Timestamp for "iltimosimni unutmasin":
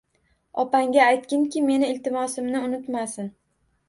1.97-3.29